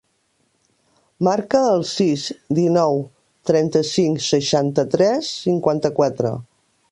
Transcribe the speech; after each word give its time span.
Marca 1.27 1.59
el 1.73 1.83
sis, 1.89 2.23
dinou, 2.61 2.97
trenta-cinc, 3.51 4.25
seixanta-tres, 4.31 5.31
cinquanta-quatre. 5.45 6.35